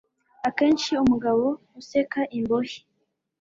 Akenshi 0.47 0.91
umugabo 1.03 1.43
useka 1.79 2.21
imbohe 2.37 2.77